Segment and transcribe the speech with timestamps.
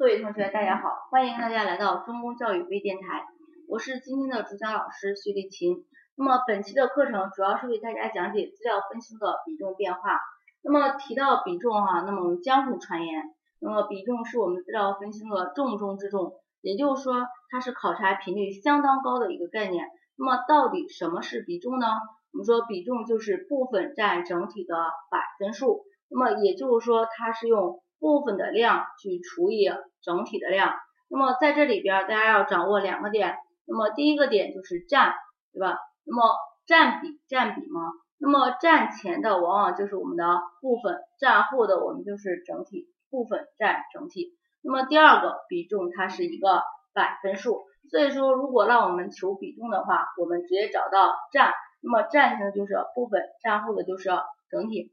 [0.00, 3.26] 各位同学，大家好，欢迎大家来到中公教育微电台，
[3.68, 5.84] 我是今天的主讲老师徐丽琴。
[6.16, 10.18] 那么本期的课程主要是为大家讲解资料分析的比重变化。
[10.62, 13.24] 那么提到比重哈，那么我们江湖传言，
[13.60, 16.32] 那么比重是我们资料分析的重中之重，
[16.62, 19.84] 也就是说它是考察频率相当高的一个概念。
[20.16, 21.86] 那么到底什么是比重呢？
[22.32, 24.74] 我们说比重就是部分占整体的
[25.10, 29.70] 百分数，那么也就是说它是用部分的量去除以
[30.02, 30.74] 整体的量。
[31.08, 33.36] 那么在这里边大家要掌握两个点，
[33.66, 35.12] 那么第一个点就是占，
[35.52, 35.78] 对吧？
[36.04, 36.22] 那么
[36.66, 37.80] 占比占比嘛，
[38.18, 40.24] 那么占前的往往就是我们的
[40.60, 44.36] 部分，占后的我们就是整体，部分占整体。
[44.62, 46.62] 那么第二个比重它是一个
[46.94, 51.52] 百分数，所以说如果让我们求比重的话，我们直接找到占。
[51.82, 54.10] 那么占前的就是部分，占后的就是
[54.50, 54.92] 整体，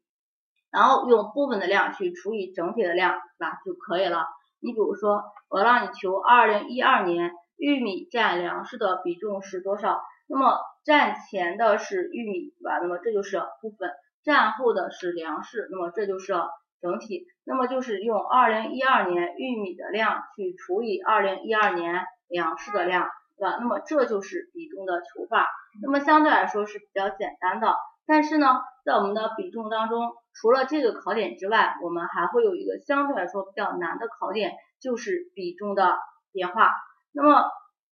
[0.72, 4.26] 然后用部分的量去除以整体的量，是吧就可以了。
[4.60, 10.02] 你比如说，我让你求二零一二年玉米占粮食的比重是多少？
[10.28, 12.80] 那么占前的是玉米，对吧？
[12.82, 13.92] 那么这就是部分，
[14.24, 16.34] 占后的是粮食，那么这就是
[16.82, 17.26] 整体。
[17.46, 23.10] 那么就是用二零一二年玉米的量去除以二零一二年粮食的量。
[23.38, 23.58] 对吧？
[23.60, 25.48] 那么这就是比重的求法，
[25.84, 27.68] 那么相对来说是比较简单的。
[28.08, 35.98] 但是呢，在我们的比重当中，除了这个考点之外，我们还会有一个相对来说比较难的考点，就是比重的
[36.32, 36.72] 变化。
[37.12, 37.44] 那么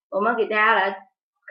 [0.09, 0.97] 我们给大家来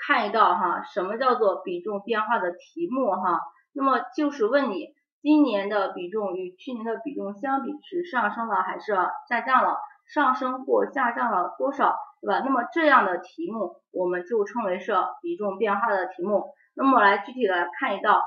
[0.07, 3.39] 看一道哈，什么叫做比重变化的题目哈？
[3.75, 8.97] 那么就是问你，今年的比重与去年的比重相比是上升了还是
[9.29, 9.77] 下降了？
[10.07, 11.97] 上升或下降了多少？
[12.23, 12.41] 对吧？
[12.45, 16.55] 那么这样的题目我们就称为是比重变化的题目。
[16.75, 18.23] 那么来具体的看一道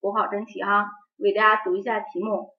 [0.00, 0.90] 国考真题哈，
[1.22, 2.54] 给大家读一下题目。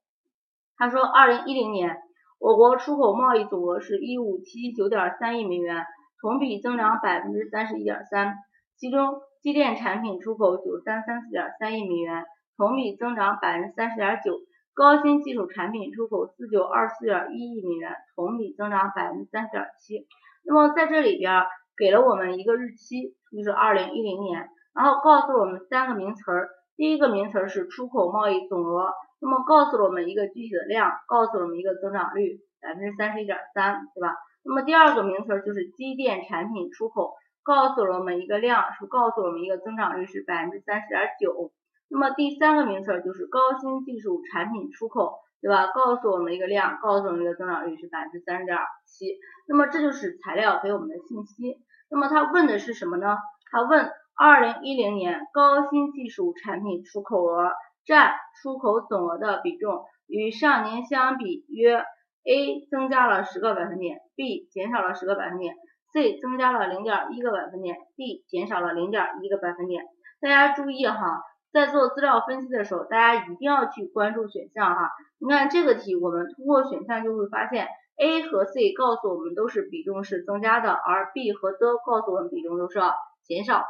[0.78, 1.98] 他说，二零一零年
[2.40, 5.86] 我国出口贸易总额是一五七九点三亿美元，
[6.22, 8.36] 同比增长百分之三十一点三，
[8.78, 12.26] 其中机电产品出口九三三四点三亿美元，
[12.58, 14.38] 同比增长百分之三十点九，
[14.74, 20.08] 高新技术产品出口四九二四点一亿美元，同比增长百分之三十点七。
[20.44, 21.44] 那么在这里边
[21.78, 26.50] 给了我们一个日期，就是二零一零年，然后告诉我们三个名词儿，
[26.82, 34.16] 第一个名词是出口贸易总额，那么告诉了我们一个具体的量，告诉了我们一个增长率百分之三十一点三，对吧？
[34.44, 41.52] 那么第二个名词就是机电产品出口，告诉了我们一个量，是告诉我们一个增长率是百分之三十点九。
[41.88, 45.20] 那么第三个名词就是高新技术产品出口。
[45.40, 45.68] 对吧？
[45.74, 49.20] 告诉我们一个量，告诉我们一个增长率是百分之三十点七。
[49.48, 51.58] 那么这就是材料给我们的信息。
[51.90, 53.18] 那么他问的是什么呢？
[53.52, 53.92] 他问
[54.24, 57.54] 二零一零年高新技术产品出口额
[57.88, 61.84] 占出口总额的比重与上年相比约
[62.24, 65.56] A 增加了十个百分点，B 减少了十个百分点
[65.92, 69.86] ，C 增加了零点一个百分点，D 减少了零点一个百分点。
[70.22, 71.24] 大家注意哈。
[71.52, 74.92] 在做资料分析的时候，大家一定要去关注选项哈。
[75.20, 77.68] 你看这个题，我们通过选项就会发现
[78.00, 82.80] ，A 和 C 告诉我们都是比重是增加的，而 B 和 D 告诉我们比重都是
[83.24, 83.66] 减少的。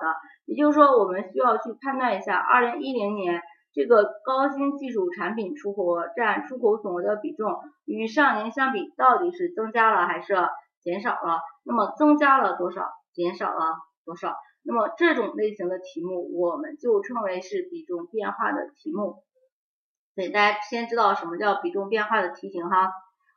[0.45, 3.41] 也就是说，我们需要去判断一下，二零一零年
[3.73, 5.83] 这个高新技术产品出口
[6.15, 10.35] 占出口总额的比重与上年相比，到底是增加了还是
[10.81, 11.39] 减少了？
[11.63, 12.89] 那么增加了多少？
[13.13, 14.35] 减少了多少？
[14.63, 19.23] 那么这种类型的题目，我们就称为是比重变化的题目。
[20.13, 22.91] 所以大家先知道什么叫比重变化的题型哈。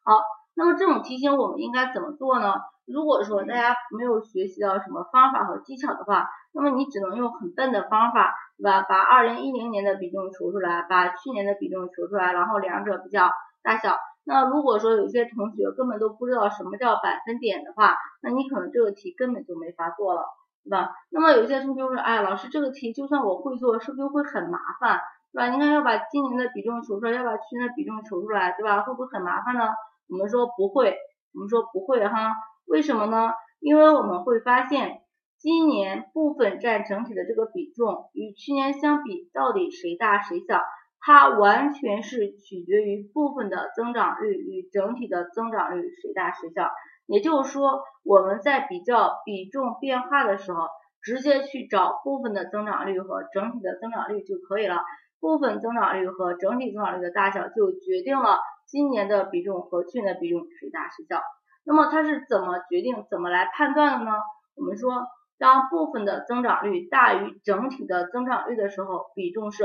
[0.05, 0.21] 好，
[0.55, 2.55] 那么这种题型我们应该怎么做呢？
[2.87, 8.83] 如果说大家没有学习到什么方法和技巧的话，那么你只能用很笨的方法，对吧？
[8.83, 13.31] 把二零一零年的比重求出来，把去年的比重求出来，然后两者比较
[13.63, 13.97] 大小。
[14.25, 20.23] 那如果说有些同学根本都不知道什么叫百分点的话，那你可能这个题根本就没法做了。
[20.65, 20.95] 对吧？
[21.11, 24.99] 那么有些同学说，哎，老师这个题就算我会做，是不是会很麻烦？
[25.31, 25.49] 对吧？
[25.51, 28.81] 你看要把今年的比重求出来，要把去年的比重求出来，对吧？
[28.81, 29.69] 会不会很麻烦呢？
[30.09, 30.97] 我们说不会，
[31.35, 32.33] 我们说不会哈。
[32.67, 33.31] 为什么呢？
[33.61, 35.01] 因为我们会发现，
[35.39, 40.61] 今年部分占整体的这个比重与去年相比，到底谁大谁小？
[41.01, 46.71] 它完全是取决于部分的增长率与整体的增长率谁大谁小。
[47.07, 50.67] 也就是说，我们在比较比重变化的时候，
[51.03, 54.79] 直接去找部分的增长率和整体的增长率就可以了。
[55.21, 61.21] 部分增长率和整体增长率的大小就决定了今年的比重和去年的比重谁大谁小。
[61.65, 64.13] 那么它是怎么决定、怎么来判断的呢？
[64.55, 65.07] 我们说，
[65.39, 69.65] 当部分的增长率大于整体的增长率的时候，比重是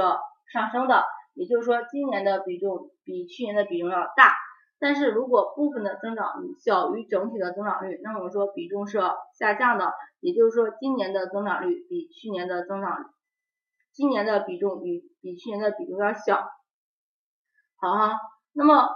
[0.52, 1.06] 上升的。
[1.36, 4.34] 也就是说，今年的比重比去年的比重要大。
[4.82, 9.00] 但是如果部分的增长率小于整体的增长率，那么我们说比重是
[9.38, 13.14] 下降的，也就是说今年的增长率比去年的增长，
[13.92, 16.50] 今年的比重比比去年的比重要小。
[17.76, 18.20] 好哈，
[18.54, 18.90] 那么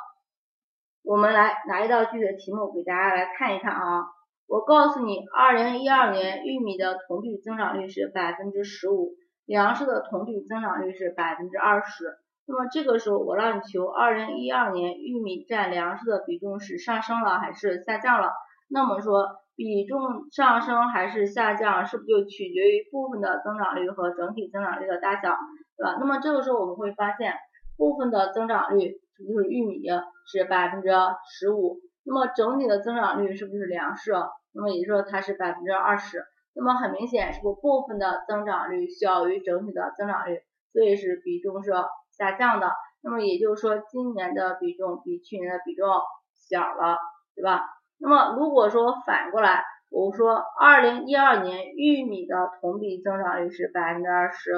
[1.06, 4.06] 我们来拿一道具体的题目给大家来看一看啊。
[4.48, 9.12] 我告诉你，二零一二年玉米的同比增长率是百分之十五，
[9.46, 12.06] 粮食的同比增长率是百分之二十。
[12.48, 18.32] 那么这个时候我让你求二零一二年玉米占粮食的比重是上升了还是下降了？
[18.70, 19.28] 那么说
[19.58, 20.00] 比重
[20.32, 25.36] 上升还是下降，是不是就取决于部分的增长率和整体增长率的大小，
[25.78, 25.98] 对吧？
[26.00, 27.34] 那么这个时候我们会发现。
[27.76, 29.82] 部分的增长率是不是玉米
[30.32, 30.90] 是百分之
[31.30, 31.78] 十五？
[32.04, 34.12] 那么整体的增长率是不是粮食？
[34.54, 36.24] 那么也就是说它是百分之二十。
[36.56, 40.42] 那么很明显，是不是部分的增长率小于整体的增长率？
[40.72, 41.72] 所以是比重是
[42.12, 42.72] 下降的。
[43.02, 45.88] 那么也就是说今年的比重比去年的比重
[46.50, 46.98] 小了，
[47.36, 47.62] 对吧？
[48.00, 54.52] 那么如果说反过来，我说二零一二年玉米的同比增长率是百分之二十。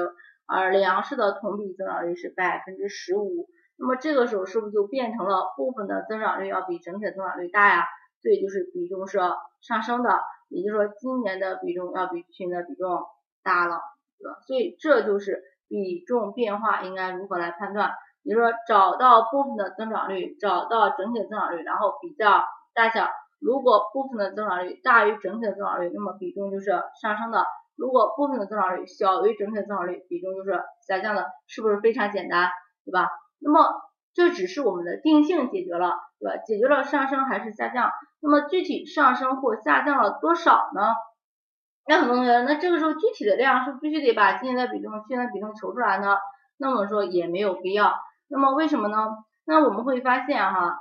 [0.48, 3.48] 而粮食的同比增长率是百分之十五，
[3.78, 7.84] 那么这个时候是不是就变成了部分的增长率要比整体的增长率大呀？
[8.22, 9.20] 所以就是比重是
[9.60, 13.04] 上升的，也就是说今年的比重要比去年的比重
[13.42, 13.80] 大了，
[14.18, 14.38] 对吧？
[14.46, 17.92] 所以这就是比重变化应该如何来判断，
[18.22, 22.44] 也就是说找到部分的增长率，找到整体的增长率，然后比较
[22.74, 23.06] 大小，
[23.38, 26.70] 如果部分的增长率大于整体的增长率，那么比重就是
[27.00, 27.44] 上升的。
[27.76, 32.48] 如果部分的增长率小于整体的增长率，比重就是下降的，是不是非常简单，
[32.84, 33.08] 对吧？
[33.38, 33.68] 那么
[34.14, 36.36] 这只是我们的定性解决了，对吧？
[36.46, 37.90] 解决了上升还是下降，
[38.20, 40.94] 那么具体上升或下降了多少呢？
[41.88, 46.16] 那很多同学，那这个时候具体的量是不是必须得把今年的比重、去年的比重求出来呢？
[46.56, 47.94] 那么说也没有必要。
[48.28, 48.96] 那么为什么呢？
[49.44, 50.80] 那我们会发现哈，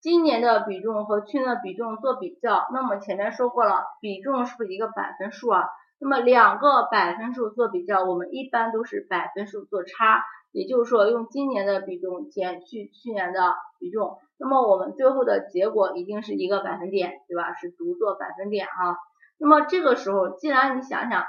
[0.00, 5.68] 今年的比重和去年的比重做比较，那么前面说过了，比重是不是一个百分数啊？
[5.98, 10.22] 那么两个百分数做比较，我们一般都是百分数做差，
[10.52, 17.54] 也就是说用今年的比重减去去年的比重，那么我们最后的结果一定是一个百分点，对吧？
[17.54, 18.96] 是独做百分点哈。
[19.38, 21.24] 那么这个时候，既然你想想，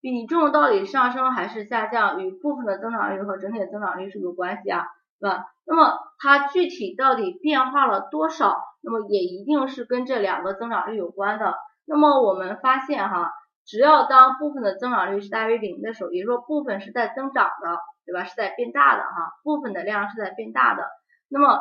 [0.00, 4.84] 比重到底上升还是下降，与部分的增长率和整体的增长率是有关系啊，
[5.18, 5.46] 对吧？
[5.64, 11.54] 那么它具体到底变化了多少，那么也一定是跟这两个增长率有关的。
[11.86, 13.32] 那么我们发现哈。
[13.66, 18.24] 只要当部分的增长率是大于零的时候，也就是说部分是在增长的，对吧？
[18.24, 20.84] 是在变大的哈，部分的量是在变大的。
[21.28, 21.60] 那么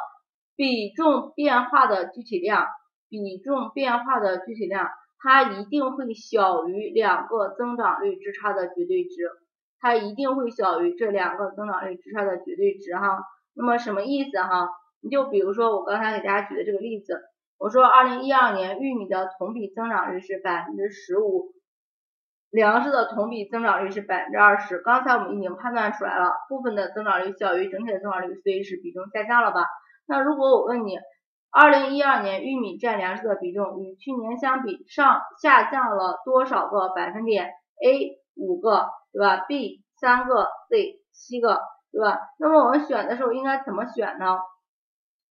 [0.56, 2.68] 比重变化的具体量，
[3.10, 4.90] 比重变化的具体量，
[5.20, 9.30] 它一定会小于两个增长率之差的绝对值，
[9.80, 13.20] 它一定会小于这两个增长率之差的绝对值哈。
[13.54, 14.70] 那么什么意思哈？
[15.02, 17.22] 你就比如说我刚才给大家举的这个例子，
[17.58, 21.54] 我说二零一二年玉米的同比增长率是百分之十五。
[22.52, 29.66] 粮食的同比增长率是百分之二十，刚才我们已经判断出来了，部分的增长率小于整体的增长率，所以是比重下降了吧？
[30.08, 30.98] 那如果我问你，
[31.52, 37.52] 二零一二年玉米占粮食的比重与去年相比上下降了多少个百分点
[37.86, 41.60] ？A 五个，对吧？B 三个，C 七个，
[41.92, 42.20] 对吧？
[42.40, 44.40] 那么我们选的时候应该怎么选呢？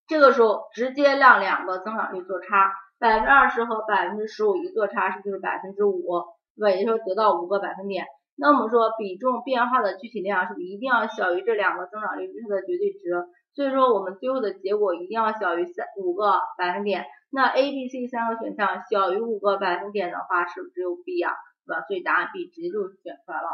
[0.06, 6.02] 这个时候直接让两个增长率做差，百分之二十和百分之十五一做差，是不是就是百分之五？
[6.58, 6.76] 对吧？
[6.76, 8.04] 也就是说得到五个百分点。
[8.36, 13.10] 那我们说比重变化的具体量是不是一定要小于这两个增长率之差的绝对值？
[13.54, 17.04] 所以说我们最后的结果一定要小于三五个百分点。
[17.30, 21.34] 那 A、B、C 三个选项小于五个百分点的话，是不是只有 B 呀？
[21.66, 21.82] 对吧？
[21.86, 23.48] 所以答案 B 直接就选出来了。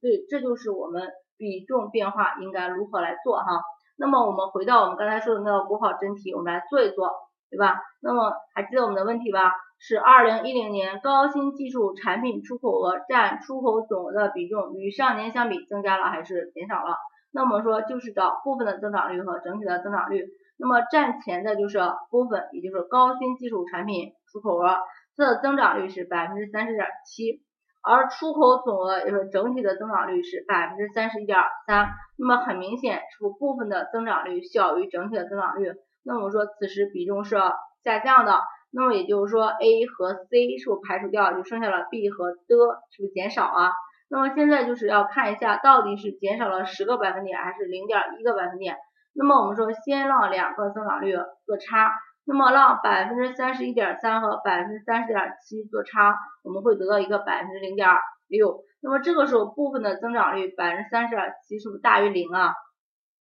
[0.00, 3.60] 所以这就是我们比重变化应该如何来做哈。
[3.98, 7.10] 那么我们回到我们刚才说的那个国考真题，我们来做一做，
[7.50, 7.80] 对吧？
[8.02, 9.52] 那么还记得我们的问题吧？
[9.80, 16.96] 是二零一零年高新技术产品出口额占出口总额的比重与上年相比增加了还是减少了？
[17.30, 20.26] 那我们说就是找部分的增长率和整体的增长率。
[20.58, 21.78] 那么占前的就是
[22.10, 24.76] 部分，也就是高新技术产品出口额，
[25.16, 27.40] 它的增长率是百分之三十点七，
[27.80, 31.38] 而出口总额也就是整体的增长率是百分之三十一点
[31.68, 31.88] 三。
[32.18, 35.72] 那么很明显，是部分的增长率小于整体的增长率。
[36.04, 37.36] 那我们说此时比重是
[37.84, 38.40] 下降的。
[38.70, 42.54] 那么也就是说，A 和 C 是不是排除掉，就剩下了 B 和 D，
[42.90, 43.72] 是不是减少啊？
[44.10, 48.76] 那么现在就是要看一下到底是减少了十个百分点还是零点一个百分点。
[49.14, 51.90] 那么我们说先让两个增长率做差，
[52.26, 56.14] 那么让百分之三十一点三和百分之三十点七做差，
[56.44, 57.88] 我们会得到一个百分之零点
[58.26, 58.64] 六。
[58.82, 62.52] 那么这个时候部分的增长率百分之三十点七是不是大于零啊？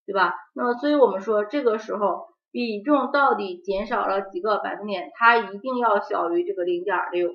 [0.06, 0.36] 对吧？
[0.54, 2.28] 那么所以我们说这个时候。
[2.52, 7.32] 比重到底减少了几个百分点，它一定要小于这个零点六。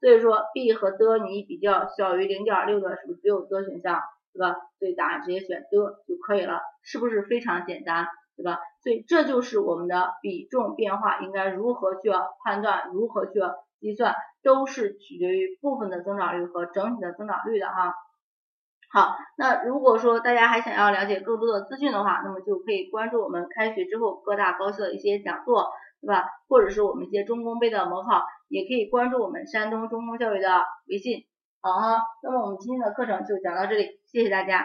[0.00, 4.00] 所以说 B 和 D 你比较，小于零点六的是不是只有 D 选项，
[4.32, 4.56] 对吧？
[4.78, 8.06] 所以答案直接选 D 就可以了，是不是非常简单，
[8.36, 8.58] 对吧？
[8.82, 12.10] 所以这就是我们的比重变化应该如何去
[12.44, 13.40] 判断，如何去
[13.80, 17.94] 计算，都是取决于部分的增长率和整体的增长率的哈。
[18.94, 25.66] 好，那如果说大家还想要了解更多的资讯的话，那么就可以关注我们开学之后各大高校的一些讲座，
[26.00, 26.28] 对吧？
[26.48, 31.24] 或者是我们一些中公杯的模考，也可以关注我们山东中公教育的微信。
[31.60, 34.64] 好哈，那么我们今天的课程就讲到这里，谢谢大家。